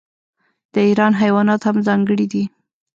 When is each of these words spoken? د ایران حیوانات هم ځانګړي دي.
د 0.73 0.75
ایران 0.87 1.13
حیوانات 1.21 1.61
هم 1.63 1.77
ځانګړي 1.87 2.25
دي. 2.33 2.43